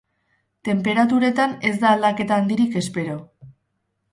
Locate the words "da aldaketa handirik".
1.83-2.79